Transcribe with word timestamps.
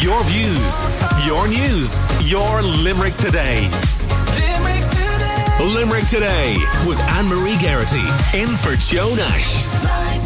Your 0.00 0.22
views, 0.22 0.88
your 1.26 1.48
news, 1.48 2.06
your 2.30 2.62
Limerick 2.62 3.16
today. 3.16 3.68
Limerick 4.38 4.88
today. 4.90 5.56
Limerick 5.74 6.06
today 6.06 6.56
with 6.86 7.00
Anne 7.00 7.26
Marie 7.26 7.56
Garrity 7.56 8.04
in 8.32 8.46
for 8.58 8.76
Joe 8.76 9.12
Nash. 9.16 9.64
Live 9.82 10.24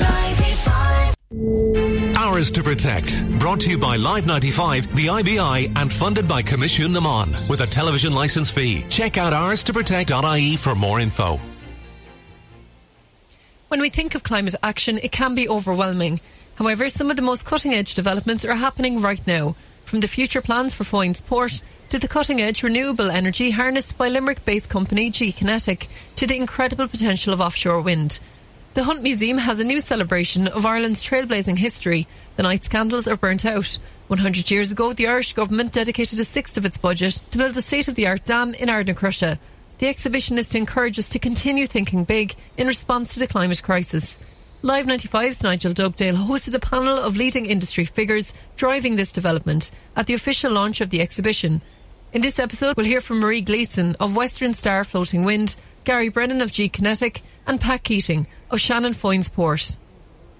95. 1.30 2.16
Ours 2.19 2.50
to 2.50 2.62
Protect. 2.62 3.27
Brought 3.39 3.61
to 3.61 3.71
you 3.71 3.79
by 3.79 3.96
Live 3.96 4.27
95, 4.27 4.95
the 4.95 5.08
IBI, 5.08 5.73
and 5.75 5.91
funded 5.91 6.29
by 6.29 6.43
Coimisiún 6.43 6.91
na 6.91 7.00
Meán 7.00 7.48
with 7.48 7.62
a 7.62 7.66
television 7.66 8.12
license 8.12 8.50
fee. 8.50 8.84
Check 8.91 9.16
out 9.16 9.32
ours-to-protect.ie 9.32 10.57
for 10.59 10.75
more 10.75 11.00
info. 11.00 11.41
When 13.68 13.80
we 13.80 13.89
think 13.89 14.14
of 14.14 14.23
climate 14.23 14.54
action, 14.62 14.98
it 15.02 15.12
can 15.12 15.34
be 15.34 15.48
overwhelming. 15.48 16.20
However, 16.57 16.89
some 16.89 17.11
of 17.11 17.16
the 17.16 17.23
most 17.23 17.45
cutting 17.45 17.75
edge 17.75 17.95
developments 17.95 18.45
are 18.45 18.55
happening 18.55 19.00
right 19.00 19.25
now. 19.26 19.57
From 19.85 20.00
the 20.00 20.08
future 20.08 20.40
plans 20.40 20.75
for 20.75 20.85
Foynes 20.85 21.25
Port 21.25 21.63
to 21.89 21.99
the 21.99 22.09
cutting 22.09 22.40
edge 22.40 22.63
renewable 22.63 23.11
energy 23.11 23.50
harnessed 23.50 23.99
by 23.99 24.09
Limerick 24.09 24.45
based 24.45 24.71
company 24.71 25.11
GKinetic 25.11 25.89
to 26.17 26.26
the 26.26 26.36
incredible 26.36 26.89
potential 26.89 27.32
of 27.32 27.40
offshore 27.40 27.82
wind. 27.82 28.18
The 28.75 28.85
Hunt 28.85 29.03
Museum 29.03 29.36
has 29.36 29.61
a 29.61 29.64
new 29.64 29.81
celebration 29.81 30.46
of 30.46 30.64
Ireland's 30.64 31.04
trailblazing 31.04 31.59
history. 31.59 32.09
The 32.36 32.42
night's 32.42 32.69
candles 32.69 33.06
are 33.06 33.19
burnt 33.19 33.45
out. 33.45 33.78
100 34.09 34.50
years 34.50 34.73
ago, 34.73 34.95
the 34.95 35.06
Irish 35.06 35.34
government 35.34 35.73
dedicated 35.73 36.19
a 36.19 36.25
sixth 36.25 36.56
of 36.56 36.64
its 36.64 36.78
budget 36.78 37.20
to 37.31 37.37
build 37.37 37.55
a 37.56 37.62
state 37.62 37.89
of 37.89 37.95
the 37.95 38.06
art 38.06 38.25
dam 38.25 38.55
in 38.55 38.70
Ardnacrusha. 38.70 39.39
The 39.77 39.89
exhibition 39.89 40.39
is 40.39 40.48
to 40.50 40.59
encourage 40.59 40.98
us 40.98 41.11
to 41.11 41.19
continue 41.19 41.67
thinking 41.67 42.05
big 42.05 42.34
in 42.56 42.67
response 42.67 43.12
to 43.12 43.20
the 43.20 43.27
climate 43.27 43.62
crisis. 43.62 44.17
Live 44.64 44.86
95's 44.86 45.42
Nigel 45.42 45.72
Dugdale 45.72 46.14
hosted 46.14 46.55
a 46.55 46.61
panel 46.61 46.97
of 46.97 47.16
leading 47.16 47.47
industry 47.47 47.84
figures 47.84 48.33
driving 48.55 48.94
this 48.94 49.12
development 49.12 49.72
at 49.97 50.06
the 50.06 50.14
official 50.14 50.53
launch 50.53 50.80
of 50.80 50.91
the 50.91 51.00
exhibition. 51.00 51.61
In 52.12 52.23
this 52.23 52.39
episode, 52.39 52.77
we'll 52.77 52.87
hear 52.87 53.00
from 53.00 53.19
Marie 53.19 53.41
Gleeson 53.41 53.97
of 53.98 54.14
Western 54.14 54.55
Star 54.55 54.84
Floating 54.84 55.25
Wind, 55.25 55.56
Gary 55.83 56.11
Brennan 56.11 56.41
of 56.41 56.53
GKinetic, 56.53 57.22
and 57.45 57.61
Pat 57.61 57.83
Keating 57.83 58.28
of 58.53 58.61
Shannon 58.61 58.95
Foynes 58.95 59.33
Port. 59.33 59.78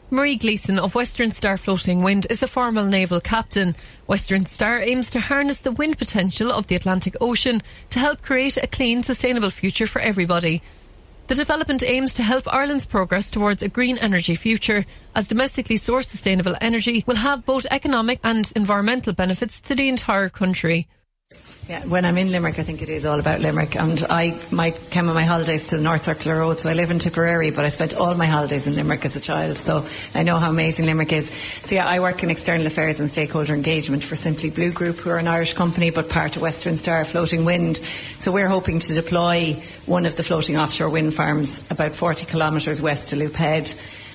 Marie 0.09 0.37
Gleeson 0.37 0.79
of 0.79 0.95
Western 0.95 1.33
Star 1.33 1.57
Floating 1.57 2.05
Wind 2.05 2.29
is 2.31 2.45
a 2.45 2.47
former 2.47 2.89
naval 2.89 3.21
captain. 3.21 3.75
Western 4.07 4.47
Star 4.47 4.79
aims 4.79 5.11
to 5.11 5.19
harness 5.19 5.63
the 5.63 5.73
wind 5.73 5.99
potential 5.99 6.53
of 6.53 6.69
the 6.69 6.77
Atlantic 6.77 7.17
Ocean 7.21 7.61
to 7.91 7.99
help 7.99 8.23
create 8.23 8.57
a 8.57 8.69
clean, 8.69 9.03
sustainable 9.03 9.51
future 9.51 9.89
for 9.89 10.01
everybody. 10.01 10.63
The 11.33 11.37
development 11.37 11.83
aims 11.83 12.13
to 12.15 12.23
help 12.23 12.47
Ireland's 12.53 12.85
progress 12.85 13.31
towards 13.31 13.63
a 13.63 13.69
green 13.71 13.97
energy 13.97 14.35
future, 14.35 14.85
as 15.15 15.29
domestically 15.29 15.79
sourced 15.79 16.05
sustainable 16.05 16.57
energy 16.61 17.05
will 17.07 17.17
have 17.17 17.47
both 17.47 17.65
economic 17.71 18.21
and 18.23 18.53
environmental 18.55 19.15
benefits 19.15 19.59
to 19.63 19.75
the 19.75 19.89
entire 19.89 20.29
country. 20.29 20.89
Yeah, 21.69 21.87
when 21.87 22.05
I'm 22.05 22.19
in 22.19 22.33
Limerick, 22.33 22.59
I 22.59 22.65
think 22.65 22.83
it 22.83 22.89
is 22.89 23.05
all 23.05 23.21
about 23.21 23.41
Limerick. 23.41 23.77
And 23.77 24.05
I 24.11 24.37
my, 24.51 24.73
came 24.73 25.09
on 25.09 25.15
my 25.15 25.23
holidays 25.23 25.69
to 25.69 25.77
the 25.77 25.83
North 25.83 26.03
Circular 26.03 26.41
Road, 26.41 26.59
so 26.59 26.69
I 26.69 26.75
live 26.75 26.91
in 26.91 26.99
Tipperary, 26.99 27.53
but 27.53 27.65
I 27.65 27.69
spent 27.69 27.95
all 27.95 28.17
my 28.17 28.27
holidays 28.27 28.67
in 28.67 28.75
Limerick 28.75 29.05
as 29.05 29.15
a 29.15 29.21
child, 29.21 29.59
so 29.59 29.87
I 30.13 30.25
know 30.25 30.41
how 30.41 30.51
amazing 30.51 30.87
Limerick 30.87 31.13
is. 31.13 31.31
So 31.63 31.77
yeah, 31.77 31.87
I 31.87 32.01
work 32.01 32.25
in 32.25 32.31
external 32.31 32.67
affairs 32.67 32.99
and 32.99 33.09
stakeholder 33.09 33.55
engagement 33.55 34.03
for 34.03 34.17
Simply 34.17 34.51
Blue 34.51 34.73
Group, 34.73 34.97
who 34.97 35.11
are 35.11 35.19
an 35.19 35.29
Irish 35.29 35.55
company, 35.55 35.91
but 35.91 36.11
part 36.11 36.35
of 36.35 36.43
Western 36.43 36.77
Star 36.77 37.05
Floating 37.05 37.45
Wind. 37.45 37.81
So 38.19 38.33
we're 38.33 38.49
hoping 38.49 38.81
to 38.81 38.95
deploy 38.95 39.63
one 39.87 40.05
of 40.05 40.17
the 40.17 40.25
floating 40.25 40.57
offshore 40.57 40.89
wind 40.89 41.15
farms 41.15 41.63
about 41.71 41.95
40 41.95 42.27
kilometres 42.27 42.83
west 42.83 43.11
to 43.11 43.17
Loop 43.17 43.37
Head 43.37 43.73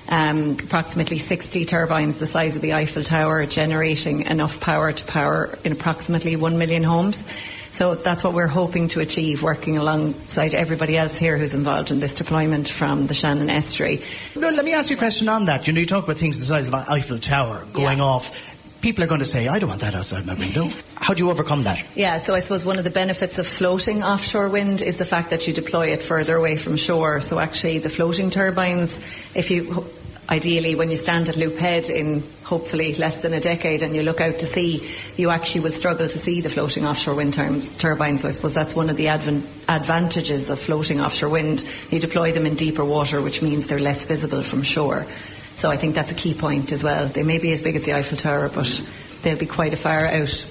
um, 0.08 0.52
approximately 0.62 1.18
60 1.18 1.64
turbines 1.64 2.16
the 2.16 2.26
size 2.26 2.56
of 2.56 2.62
the 2.62 2.72
Eiffel 2.74 3.02
Tower, 3.02 3.44
generating 3.46 4.22
enough 4.22 4.60
power 4.60 4.90
to 4.92 5.04
power 5.04 5.58
in 5.64 5.72
approximately 5.72 6.34
1 6.36 6.56
million 6.58 6.82
homes. 6.82 7.26
So 7.70 7.94
that's 7.94 8.24
what 8.24 8.32
we're 8.32 8.46
hoping 8.46 8.88
to 8.88 9.00
achieve, 9.00 9.42
working 9.42 9.76
alongside 9.76 10.54
everybody 10.54 10.96
else 10.96 11.18
here 11.18 11.36
who's 11.36 11.52
involved 11.52 11.90
in 11.90 12.00
this 12.00 12.14
deployment 12.14 12.68
from 12.70 13.06
the 13.06 13.14
Shannon 13.14 13.50
Estuary. 13.50 14.02
No, 14.34 14.48
let 14.48 14.64
me 14.64 14.72
ask 14.72 14.88
you 14.88 14.96
a 14.96 14.98
question 14.98 15.28
on 15.28 15.44
that. 15.44 15.66
You 15.66 15.74
know, 15.74 15.80
you 15.80 15.86
talk 15.86 16.04
about 16.04 16.16
things 16.16 16.38
the 16.38 16.44
size 16.46 16.68
of 16.68 16.74
an 16.74 16.84
Eiffel 16.88 17.18
Tower 17.18 17.66
going 17.74 17.98
Yeah. 17.98 18.04
off. 18.04 18.54
People 18.80 19.02
are 19.02 19.08
going 19.08 19.18
to 19.18 19.26
say, 19.26 19.48
I 19.48 19.58
don't 19.58 19.68
want 19.68 19.80
that 19.82 19.94
outside 19.96 20.24
my 20.24 20.34
window. 20.34 20.70
How 20.94 21.12
do 21.12 21.24
you 21.24 21.30
overcome 21.30 21.64
that? 21.64 21.84
Yeah, 21.96 22.18
so 22.18 22.34
I 22.34 22.38
suppose 22.38 22.64
one 22.64 22.78
of 22.78 22.84
the 22.84 22.90
benefits 22.90 23.36
of 23.36 23.46
floating 23.46 24.02
offshore 24.04 24.48
wind 24.48 24.80
is 24.82 24.96
the 24.98 25.04
fact 25.04 25.30
that 25.30 25.46
you 25.48 25.52
deploy 25.52 25.88
it 25.88 26.00
further 26.02 26.36
away 26.36 26.56
from 26.56 26.76
shore. 26.76 27.20
So 27.20 27.38
actually, 27.40 27.78
the 27.80 27.90
floating 27.90 28.30
turbines, 28.30 28.98
if 29.34 29.50
you 29.50 29.84
ideally 30.28 30.74
when 30.74 30.90
you 30.90 30.96
stand 30.96 31.28
at 31.28 31.36
Loop 31.36 31.56
Head 31.56 31.88
in 31.88 32.22
hopefully 32.44 32.94
less 32.94 33.22
than 33.22 33.32
a 33.32 33.40
decade 33.40 33.82
and 33.82 33.94
you 33.94 34.02
look 34.02 34.20
out 34.20 34.38
to 34.38 34.46
sea, 34.46 34.86
you 35.16 35.30
actually 35.30 35.62
will 35.62 35.70
struggle 35.70 36.08
to 36.08 36.18
see 36.18 36.40
the 36.40 36.50
floating 36.50 36.84
offshore 36.84 37.14
wind 37.14 37.34
turbines. 37.78 38.22
So 38.22 38.28
I 38.28 38.30
suppose 38.30 38.54
that's 38.54 38.76
one 38.76 38.90
of 38.90 38.96
the 38.96 39.06
advan- 39.06 39.46
advantages 39.68 40.50
of 40.50 40.60
floating 40.60 41.00
offshore 41.00 41.30
wind. 41.30 41.64
You 41.90 41.98
deploy 41.98 42.32
them 42.32 42.46
in 42.46 42.54
deeper 42.54 42.84
water, 42.84 43.22
which 43.22 43.42
means 43.42 43.66
they're 43.66 43.78
less 43.78 44.04
visible 44.04 44.42
from 44.42 44.62
shore. 44.62 45.06
So 45.54 45.70
I 45.70 45.76
think 45.76 45.94
that's 45.94 46.12
a 46.12 46.14
key 46.14 46.34
point 46.34 46.72
as 46.72 46.84
well. 46.84 47.06
They 47.06 47.22
may 47.22 47.38
be 47.38 47.50
as 47.52 47.60
big 47.60 47.74
as 47.74 47.84
the 47.84 47.94
Eiffel 47.94 48.16
Tower, 48.16 48.48
but 48.48 48.80
they'll 49.22 49.38
be 49.38 49.46
quite 49.46 49.72
a 49.72 49.76
far 49.76 50.06
out. 50.06 50.46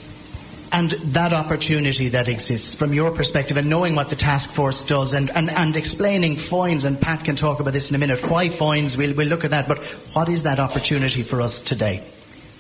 And 0.72 0.92
that 0.92 1.34
opportunity 1.34 2.10
that 2.10 2.28
exists 2.28 2.76
from 2.76 2.94
your 2.94 3.12
perspective 3.12 3.58
and 3.58 3.70
knowing 3.70 3.96
what 3.96 4.10
the 4.10 4.16
task 4.16 4.50
force 4.50 4.84
does 4.84 5.14
and, 5.14 5.30
and, 5.36 5.50
and 5.50 5.76
explaining 5.78 6.36
Foynes, 6.36 6.86
and 6.86 7.00
Pat 7.00 7.24
can 7.24 7.36
talk 7.36 7.60
about 7.60 7.74
this 7.74 7.90
in 7.90 7.96
a 7.96 8.00
minute, 8.00 8.20
why 8.30 8.50
Foynes, 8.50 8.98
we'll, 8.98 9.14
we'll 9.14 9.28
look 9.28 9.46
at 9.46 9.52
that, 9.52 9.68
but 9.68 9.80
what 10.14 10.30
is 10.30 10.44
that 10.44 10.60
opportunity 10.60 11.24
for 11.24 11.42
us 11.42 11.62
today? 11.62 12.04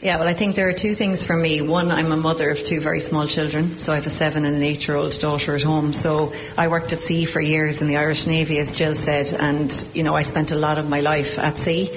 Yeah, 0.01 0.19
well, 0.19 0.27
I 0.27 0.33
think 0.33 0.55
there 0.55 0.69
are 0.69 0.73
two 0.73 0.93
things 0.93 1.25
for 1.25 1.35
me. 1.35 1.59
One, 1.61 1.89
I'm 1.91 2.11
a 2.11 2.17
mother 2.17 2.51
of 2.51 2.63
two 2.63 2.79
very 2.79 2.99
small 2.99 3.25
children, 3.25 3.79
so 3.79 3.93
I 3.93 3.95
have 3.95 4.05
a 4.05 4.11
seven 4.11 4.45
and 4.45 4.55
an 4.55 4.61
eight 4.61 4.87
year 4.87 4.95
old 4.95 5.19
daughter 5.19 5.55
at 5.55 5.63
home. 5.63 5.91
So 5.91 6.33
I 6.55 6.67
worked 6.67 6.93
at 6.93 6.99
sea 6.99 7.25
for 7.25 7.41
years 7.41 7.81
in 7.81 7.87
the 7.87 7.97
Irish 7.97 8.27
Navy, 8.27 8.59
as 8.59 8.71
Jill 8.71 8.93
said, 8.93 9.33
and, 9.33 9.73
you 9.95 10.03
know, 10.03 10.15
I 10.15 10.21
spent 10.21 10.51
a 10.51 10.55
lot 10.55 10.77
of 10.77 10.87
my 10.87 10.99
life 10.99 11.39
at 11.39 11.57
sea. 11.57 11.89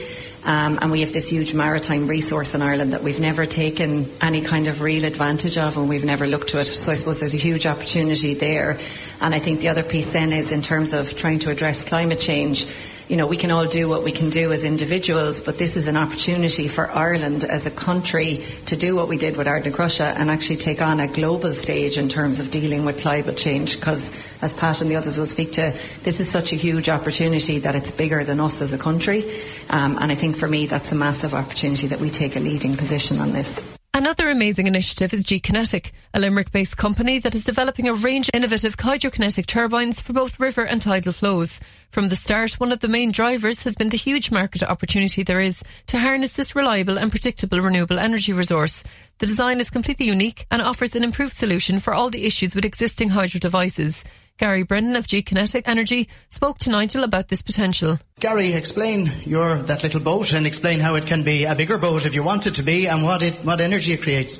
Um, 0.42 0.78
and 0.80 0.90
we 0.90 1.00
have 1.00 1.12
this 1.12 1.28
huge 1.28 1.52
maritime 1.52 2.06
resource 2.06 2.54
in 2.54 2.62
Ireland 2.62 2.94
that 2.94 3.02
we've 3.02 3.20
never 3.20 3.44
taken 3.44 4.10
any 4.22 4.40
kind 4.40 4.68
of 4.68 4.80
real 4.80 5.04
advantage 5.04 5.58
of 5.58 5.76
and 5.76 5.88
we've 5.88 6.04
never 6.04 6.26
looked 6.26 6.48
to 6.50 6.60
it. 6.60 6.64
So 6.64 6.92
I 6.92 6.94
suppose 6.94 7.20
there's 7.20 7.34
a 7.34 7.38
huge 7.38 7.66
opportunity 7.66 8.34
there. 8.34 8.78
And 9.20 9.34
I 9.34 9.38
think 9.38 9.60
the 9.60 9.68
other 9.68 9.82
piece 9.82 10.10
then 10.10 10.32
is 10.32 10.50
in 10.50 10.62
terms 10.62 10.94
of 10.94 11.14
trying 11.14 11.40
to 11.40 11.50
address 11.50 11.84
climate 11.84 12.20
change. 12.20 12.66
You 13.10 13.16
know, 13.16 13.26
we 13.26 13.36
can 13.36 13.50
all 13.50 13.66
do 13.66 13.88
what 13.88 14.04
we 14.04 14.12
can 14.12 14.30
do 14.30 14.52
as 14.52 14.62
individuals, 14.62 15.40
but 15.40 15.58
this 15.58 15.76
is 15.76 15.88
an 15.88 15.96
opportunity 15.96 16.68
for 16.68 16.88
Ireland 16.92 17.42
as 17.42 17.66
a 17.66 17.70
country 17.72 18.44
to 18.66 18.76
do 18.76 18.94
what 18.94 19.08
we 19.08 19.18
did 19.18 19.36
with 19.36 19.48
Ardnacrusha 19.48 20.14
and 20.14 20.30
actually 20.30 20.58
take 20.58 20.80
on 20.80 21.00
a 21.00 21.08
global 21.08 21.52
stage 21.52 21.98
in 21.98 22.08
terms 22.08 22.38
of 22.38 22.52
dealing 22.52 22.84
with 22.84 23.00
climate 23.00 23.36
change. 23.36 23.74
Because, 23.74 24.12
as 24.42 24.54
Pat 24.54 24.80
and 24.80 24.88
the 24.88 24.94
others 24.94 25.18
will 25.18 25.26
speak 25.26 25.50
to, 25.54 25.76
this 26.04 26.20
is 26.20 26.30
such 26.30 26.52
a 26.52 26.56
huge 26.56 26.88
opportunity 26.88 27.58
that 27.58 27.74
it's 27.74 27.90
bigger 27.90 28.22
than 28.22 28.38
us 28.38 28.62
as 28.62 28.72
a 28.72 28.78
country. 28.78 29.24
Um, 29.70 29.98
and 30.00 30.12
I 30.12 30.14
think 30.14 30.36
for 30.36 30.46
me, 30.46 30.66
that's 30.66 30.92
a 30.92 30.94
massive 30.94 31.34
opportunity 31.34 31.88
that 31.88 31.98
we 31.98 32.10
take 32.10 32.36
a 32.36 32.40
leading 32.40 32.76
position 32.76 33.18
on 33.18 33.32
this. 33.32 33.60
Another 34.00 34.30
amazing 34.30 34.66
initiative 34.66 35.12
is 35.12 35.24
GKinetic, 35.24 35.92
a 36.14 36.20
Limerick 36.20 36.50
based 36.52 36.78
company 36.78 37.18
that 37.18 37.34
is 37.34 37.44
developing 37.44 37.86
a 37.86 37.92
range 37.92 38.30
of 38.30 38.34
innovative 38.34 38.78
hydrokinetic 38.78 39.44
turbines 39.44 40.00
for 40.00 40.14
both 40.14 40.40
river 40.40 40.64
and 40.64 40.80
tidal 40.80 41.12
flows. 41.12 41.60
From 41.90 42.08
the 42.08 42.16
start, 42.16 42.54
one 42.54 42.72
of 42.72 42.80
the 42.80 42.88
main 42.88 43.12
drivers 43.12 43.62
has 43.64 43.76
been 43.76 43.90
the 43.90 43.98
huge 43.98 44.30
market 44.30 44.62
opportunity 44.62 45.22
there 45.22 45.42
is 45.42 45.62
to 45.88 45.98
harness 45.98 46.32
this 46.32 46.56
reliable 46.56 46.98
and 46.98 47.10
predictable 47.10 47.60
renewable 47.60 47.98
energy 47.98 48.32
resource. 48.32 48.84
The 49.18 49.26
design 49.26 49.60
is 49.60 49.68
completely 49.68 50.06
unique 50.06 50.46
and 50.50 50.62
offers 50.62 50.96
an 50.96 51.04
improved 51.04 51.34
solution 51.34 51.78
for 51.78 51.92
all 51.92 52.08
the 52.08 52.24
issues 52.24 52.54
with 52.54 52.64
existing 52.64 53.10
hydro 53.10 53.38
devices. 53.38 54.02
Gary 54.40 54.62
Brennan 54.62 54.96
of 54.96 55.06
GKinetic 55.06 55.64
Energy 55.66 56.08
spoke 56.30 56.56
to 56.60 56.70
Nigel 56.70 57.04
about 57.04 57.28
this 57.28 57.42
potential. 57.42 57.98
Gary, 58.20 58.54
explain 58.54 59.12
your 59.26 59.58
that 59.64 59.82
little 59.82 60.00
boat 60.00 60.32
and 60.32 60.46
explain 60.46 60.80
how 60.80 60.94
it 60.94 61.06
can 61.06 61.22
be 61.22 61.44
a 61.44 61.54
bigger 61.54 61.76
boat 61.76 62.06
if 62.06 62.14
you 62.14 62.22
want 62.22 62.46
it 62.46 62.54
to 62.54 62.62
be 62.62 62.86
and 62.86 63.04
what 63.04 63.20
it 63.20 63.34
what 63.44 63.60
energy 63.60 63.92
it 63.92 64.00
creates. 64.00 64.38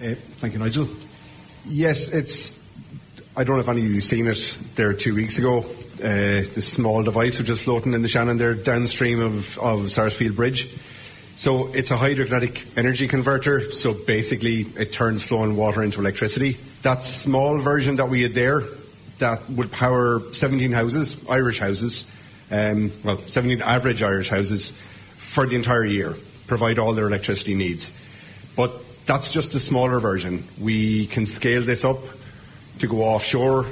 Uh, 0.00 0.14
thank 0.38 0.52
you, 0.52 0.60
Nigel. 0.60 0.88
Yes, 1.66 2.12
it's. 2.12 2.62
I 3.36 3.42
don't 3.42 3.56
know 3.56 3.62
if 3.62 3.68
any 3.68 3.84
of 3.84 3.90
you 3.90 4.00
seen 4.00 4.28
it 4.28 4.56
there 4.76 4.92
two 4.92 5.16
weeks 5.16 5.40
ago. 5.40 5.64
Uh, 5.98 6.46
this 6.54 6.72
small 6.72 7.02
device 7.02 7.40
which 7.40 7.48
is 7.48 7.60
floating 7.60 7.92
in 7.92 8.02
the 8.02 8.08
Shannon 8.08 8.38
there 8.38 8.54
downstream 8.54 9.18
of, 9.18 9.58
of 9.58 9.90
Sarsfield 9.90 10.36
Bridge. 10.36 10.72
So 11.34 11.74
it's 11.74 11.90
a 11.90 11.96
hydrokinetic 11.96 12.78
energy 12.78 13.08
converter. 13.08 13.72
So 13.72 13.94
basically, 13.94 14.60
it 14.78 14.92
turns 14.92 15.24
flowing 15.24 15.56
water 15.56 15.82
into 15.82 15.98
electricity. 15.98 16.56
That 16.82 17.02
small 17.02 17.58
version 17.58 17.96
that 17.96 18.08
we 18.08 18.22
had 18.22 18.34
there, 18.34 18.62
that 19.20 19.48
would 19.50 19.72
power 19.72 20.20
17 20.32 20.72
houses, 20.72 21.24
Irish 21.28 21.58
houses, 21.58 22.10
um, 22.50 22.92
well, 23.04 23.18
17 23.18 23.62
average 23.62 24.02
Irish 24.02 24.28
houses 24.28 24.72
for 25.16 25.46
the 25.46 25.56
entire 25.56 25.84
year, 25.84 26.16
provide 26.46 26.78
all 26.78 26.92
their 26.92 27.06
electricity 27.06 27.54
needs. 27.54 27.92
But 28.56 28.72
that's 29.06 29.32
just 29.32 29.54
a 29.54 29.60
smaller 29.60 30.00
version. 30.00 30.44
We 30.60 31.06
can 31.06 31.24
scale 31.24 31.62
this 31.62 31.84
up 31.84 31.98
to 32.80 32.86
go 32.86 33.02
offshore 33.02 33.66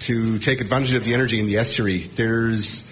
to 0.00 0.38
take 0.38 0.60
advantage 0.60 0.94
of 0.94 1.04
the 1.04 1.14
energy 1.14 1.40
in 1.40 1.46
the 1.46 1.58
estuary. 1.58 1.98
There's 1.98 2.82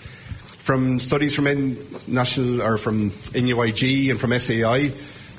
from 0.67 0.99
studies 0.99 1.35
from 1.35 1.47
N- 1.47 1.79
national 2.09 2.61
or 2.61 2.77
from 2.77 3.11
NUIG 3.35 4.11
and 4.11 4.19
from 4.19 4.31
SEAI, 4.31 4.93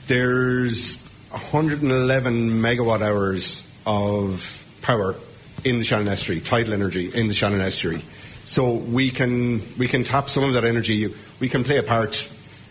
there's 0.08 1.04
111 1.31 2.62
megawatt 2.62 3.02
hours 3.02 3.69
of 3.86 4.66
power 4.81 5.16
in 5.63 5.77
the 5.77 5.83
Shannon 5.83 6.07
Estuary, 6.07 6.42
tidal 6.42 6.74
energy 6.74 7.09
in 7.13 7.27
the 7.27 7.33
Shannon 7.33 7.62
Estuary. 7.62 8.01
So 8.45 8.74
we 8.74 9.09
can 9.09 9.62
we 9.77 9.88
can 9.88 10.04
tap 10.04 10.30
some 10.30 10.44
of 10.44 10.54
that 10.54 10.63
energy. 10.63 11.13
We 11.39 11.50
can 11.50 11.63
play 11.63 11.77
a 11.77 11.83
part 11.83 12.30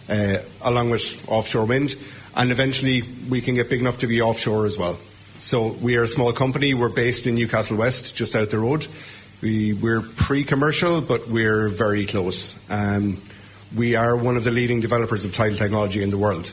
uh, 0.08 0.38
along 0.62 0.90
with 0.90 1.28
offshore 1.28 1.66
wind, 1.66 1.96
and 2.34 2.50
eventually 2.50 3.02
we 3.28 3.40
can 3.40 3.54
get 3.54 3.68
big 3.68 3.80
enough 3.80 3.98
to 3.98 4.06
be 4.06 4.22
offshore 4.22 4.66
as 4.66 4.78
well. 4.78 4.98
So 5.40 5.68
we 5.68 5.96
are 5.96 6.04
a 6.04 6.08
small 6.08 6.32
company. 6.32 6.72
We're 6.72 6.88
based 6.88 7.26
in 7.26 7.34
Newcastle 7.34 7.76
West, 7.76 8.16
just 8.16 8.34
out 8.34 8.50
the 8.50 8.58
road. 8.58 8.86
We, 9.42 9.74
we're 9.74 10.00
pre-commercial, 10.00 11.02
but 11.02 11.28
we're 11.28 11.68
very 11.68 12.06
close. 12.06 12.58
Um, 12.70 13.20
we 13.76 13.96
are 13.96 14.16
one 14.16 14.38
of 14.38 14.44
the 14.44 14.50
leading 14.50 14.80
developers 14.80 15.26
of 15.26 15.32
tidal 15.32 15.58
technology 15.58 16.02
in 16.02 16.08
the 16.08 16.16
world. 16.16 16.46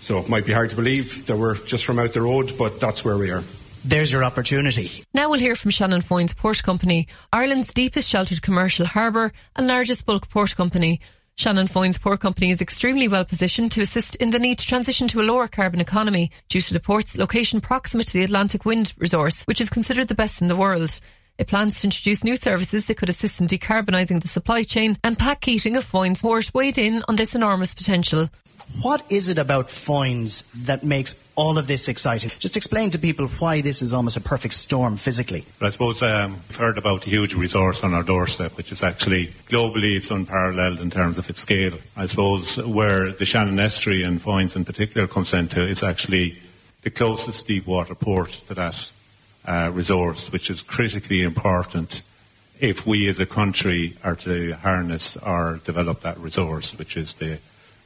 So 0.00 0.18
it 0.18 0.28
might 0.28 0.46
be 0.46 0.52
hard 0.52 0.70
to 0.70 0.76
believe 0.76 1.26
that 1.26 1.36
we're 1.36 1.56
just 1.56 1.84
from 1.84 1.98
out 1.98 2.14
the 2.14 2.22
road, 2.22 2.54
but 2.56 2.80
that's 2.80 3.04
where 3.04 3.18
we 3.18 3.30
are. 3.30 3.42
There's 3.86 4.10
your 4.10 4.24
opportunity. 4.24 5.04
Now 5.12 5.28
we'll 5.28 5.38
hear 5.38 5.54
from 5.54 5.70
Shannon 5.70 6.00
Foynes 6.00 6.34
Port 6.34 6.62
Company, 6.62 7.06
Ireland's 7.30 7.74
deepest 7.74 8.08
sheltered 8.08 8.40
commercial 8.40 8.86
harbour 8.86 9.30
and 9.54 9.66
largest 9.66 10.06
bulk 10.06 10.30
port 10.30 10.56
company. 10.56 11.00
Shannon 11.36 11.68
Foynes 11.68 12.00
Port 12.00 12.20
Company 12.20 12.50
is 12.50 12.62
extremely 12.62 13.08
well 13.08 13.26
positioned 13.26 13.72
to 13.72 13.82
assist 13.82 14.16
in 14.16 14.30
the 14.30 14.38
need 14.38 14.58
to 14.60 14.66
transition 14.66 15.06
to 15.08 15.20
a 15.20 15.22
lower 15.22 15.48
carbon 15.48 15.82
economy 15.82 16.30
due 16.48 16.62
to 16.62 16.72
the 16.72 16.80
port's 16.80 17.18
location 17.18 17.60
proximate 17.60 18.06
to 18.06 18.14
the 18.14 18.24
Atlantic 18.24 18.64
wind 18.64 18.94
resource, 18.96 19.44
which 19.44 19.60
is 19.60 19.68
considered 19.68 20.08
the 20.08 20.14
best 20.14 20.40
in 20.40 20.48
the 20.48 20.56
world. 20.56 20.98
It 21.36 21.48
plans 21.48 21.80
to 21.80 21.88
introduce 21.88 22.24
new 22.24 22.36
services 22.36 22.86
that 22.86 22.96
could 22.96 23.10
assist 23.10 23.40
in 23.40 23.48
decarbonising 23.48 24.22
the 24.22 24.28
supply 24.28 24.62
chain, 24.62 24.96
and 25.04 25.18
Pat 25.18 25.42
Keating 25.42 25.76
of 25.76 25.84
Foynes 25.84 26.22
Port 26.22 26.54
weighed 26.54 26.78
in 26.78 27.04
on 27.06 27.16
this 27.16 27.34
enormous 27.34 27.74
potential. 27.74 28.30
What 28.82 29.04
is 29.10 29.28
it 29.28 29.38
about 29.38 29.68
Foynes 29.68 30.44
that 30.64 30.82
makes 30.82 31.14
all 31.36 31.58
of 31.58 31.66
this 31.66 31.88
exciting? 31.88 32.30
Just 32.38 32.56
explain 32.56 32.90
to 32.90 32.98
people 32.98 33.28
why 33.28 33.60
this 33.60 33.82
is 33.82 33.92
almost 33.92 34.16
a 34.16 34.20
perfect 34.20 34.54
storm 34.54 34.96
physically. 34.96 35.44
I 35.60 35.70
suppose 35.70 36.02
um, 36.02 36.32
we've 36.48 36.56
heard 36.56 36.78
about 36.78 37.02
the 37.02 37.10
huge 37.10 37.34
resource 37.34 37.84
on 37.84 37.94
our 37.94 38.02
doorstep, 38.02 38.56
which 38.56 38.72
is 38.72 38.82
actually 38.82 39.28
globally 39.48 39.96
it's 39.96 40.10
unparalleled 40.10 40.80
in 40.80 40.90
terms 40.90 41.18
of 41.18 41.30
its 41.30 41.40
scale. 41.40 41.74
I 41.96 42.06
suppose 42.06 42.56
where 42.56 43.12
the 43.12 43.24
Shannon 43.24 43.60
Estuary 43.60 44.02
and 44.02 44.20
Foynes 44.20 44.56
in 44.56 44.64
particular 44.64 45.06
comes 45.06 45.32
into 45.32 45.62
is 45.66 45.82
actually 45.82 46.38
the 46.82 46.90
closest 46.90 47.46
deep 47.46 47.66
water 47.66 47.94
port 47.94 48.30
to 48.48 48.54
that 48.54 48.90
uh, 49.46 49.70
resource, 49.72 50.32
which 50.32 50.50
is 50.50 50.62
critically 50.62 51.22
important 51.22 52.02
if 52.60 52.86
we 52.86 53.08
as 53.08 53.18
a 53.20 53.26
country 53.26 53.96
are 54.04 54.16
to 54.16 54.52
harness 54.54 55.16
or 55.18 55.60
develop 55.64 56.00
that 56.02 56.18
resource, 56.18 56.76
which 56.78 56.96
is 56.96 57.14
the 57.14 57.38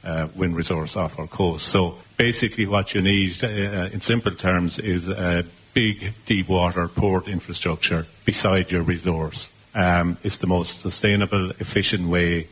uh, 0.03 0.27
wind 0.35 0.55
resource 0.55 0.95
off 0.95 1.19
our 1.19 1.27
coast. 1.27 1.67
So 1.67 1.95
basically, 2.17 2.65
what 2.65 2.93
you 2.93 3.01
need, 3.01 3.43
uh, 3.43 3.89
in 3.91 4.01
simple 4.01 4.31
terms, 4.31 4.79
is 4.79 5.07
a 5.07 5.45
big 5.73 6.13
deep 6.25 6.47
water 6.47 6.87
port 6.87 7.27
infrastructure 7.27 8.05
beside 8.25 8.71
your 8.71 8.81
resource. 8.81 9.51
Um, 9.75 10.17
it's 10.23 10.39
the 10.39 10.47
most 10.47 10.79
sustainable, 10.79 11.51
efficient 11.51 12.07
way 12.07 12.47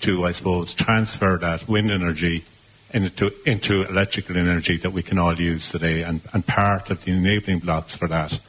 to, 0.00 0.26
I 0.26 0.32
suppose, 0.32 0.74
transfer 0.74 1.38
that 1.38 1.68
wind 1.68 1.90
energy 1.90 2.44
into, 2.92 3.32
into 3.44 3.82
electrical 3.82 4.36
energy 4.36 4.76
that 4.78 4.92
we 4.92 5.02
can 5.02 5.18
all 5.18 5.38
use 5.38 5.70
today. 5.70 6.02
And, 6.02 6.20
and 6.32 6.46
part 6.46 6.90
of 6.90 7.04
the 7.04 7.12
enabling 7.12 7.60
blocks 7.60 7.94
for 7.94 8.08
that 8.08 8.40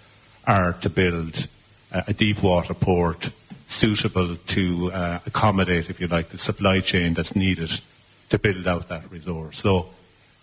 are 0.45 0.73
to 0.73 0.89
build 0.89 1.47
a, 1.91 2.05
a 2.07 2.13
deep 2.13 2.41
water 2.41 2.73
port 2.73 3.31
suitable 3.67 4.35
to 4.35 4.91
uh, 4.91 5.19
accommodate, 5.25 5.89
if 5.89 5.99
you 5.99 6.07
like, 6.07 6.29
the 6.29 6.37
supply 6.37 6.79
chain 6.79 7.13
that's 7.13 7.35
needed 7.35 7.81
to 8.29 8.39
build 8.39 8.67
out 8.67 8.87
that 8.89 9.09
resource. 9.11 9.59
So, 9.59 9.89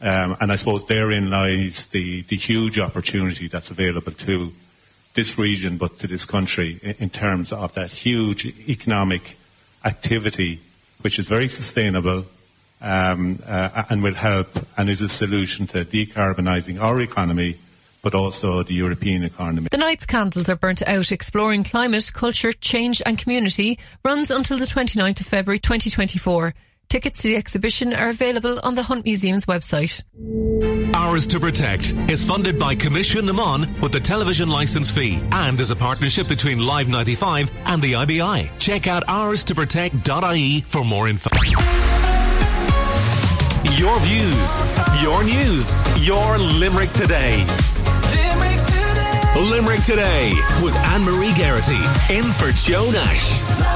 um, 0.01 0.37
and 0.41 0.53
I 0.53 0.57
suppose 0.57 0.87
therein 0.87 1.31
lies 1.31 1.87
the, 1.87 2.23
the 2.23 2.37
huge 2.37 2.79
opportunity 2.79 3.49
that's 3.49 3.71
available 3.71 4.13
to 4.13 4.53
this 5.15 5.39
region, 5.39 5.77
but 5.77 5.99
to 6.01 6.07
this 6.07 6.27
country 6.27 6.81
in, 6.83 6.95
in 6.99 7.11
terms 7.11 7.53
of 7.53 7.73
that 7.75 7.91
huge 7.91 8.47
economic 8.69 9.37
activity, 9.85 10.61
which 11.03 11.19
is 11.19 11.29
very 11.29 11.49
sustainable 11.49 12.25
um, 12.81 13.39
uh, 13.47 13.85
and 13.89 14.03
will 14.03 14.15
help 14.15 14.49
and 14.77 14.91
is 14.91 15.01
a 15.01 15.09
solution 15.09 15.67
to 15.69 15.85
decarbonising 15.85 16.81
our 16.81 17.01
economy 17.01 17.57
but 18.05 18.15
also 18.15 18.63
the 18.63 18.75
European 18.75 19.25
economy. 19.25 19.69
The 19.71 19.79
night's 19.79 20.05
candles 20.05 20.51
are 20.51 20.57
burnt 20.57 20.87
out 20.87 21.11
exploring 21.11 21.65
climate, 21.65 22.13
culture, 22.13 22.53
change 22.53 23.01
and 23.07 23.17
community 23.17 23.79
runs 24.05 24.31
until 24.31 24.59
the 24.59 24.67
29th 24.67 25.21
of 25.21 25.27
February 25.27 25.59
2024. 25.59 26.55
Tickets 26.89 27.23
to 27.23 27.29
the 27.29 27.37
exhibition 27.37 27.93
are 27.93 28.09
available 28.09 28.61
on 28.63 28.75
the 28.75 28.83
Hunt 28.83 29.05
Museum's 29.05 29.47
website. 29.47 30.03
Ours 30.95 31.27
to 31.27 31.41
Protect 31.41 31.93
is 32.09 32.25
funded 32.25 32.59
by 32.59 32.75
Coimisiún 32.77 33.25
na 33.25 33.33
Meán 33.33 33.81
with 33.83 33.93
the 33.93 34.01
television 34.01 34.49
license 34.49 34.91
fee 34.91 35.21
and 35.33 35.59
is 35.59 35.71
a 35.71 35.77
partnership 35.77 36.29
between 36.29 36.59
Live 36.61 36.89
95 36.89 37.51
and 37.67 37.83
the 37.83 37.95
IBI. 37.95 38.49
Check 38.59 38.87
out 38.87 39.05
ourstoprotect.ie 39.07 40.61
for 40.63 40.85
more 40.85 41.09
info. 41.09 41.31
Your 43.77 43.99
views, 44.01 45.03
your 45.03 45.25
news, 45.25 46.07
your 46.07 46.39
Limerick 46.39 46.93
today. 46.93 47.45
Limerick 48.15 48.65
today. 48.67 49.51
Limerick 49.51 49.83
today 49.83 50.33
with 50.63 50.77
Anne 50.77 51.03
Marie 51.03 51.33
Garrity 51.33 51.83
in 52.09 52.23
for 52.35 52.53
Joe 52.53 52.89
Nash. 52.93 53.74